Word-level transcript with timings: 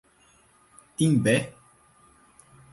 Imbé 1.05 1.37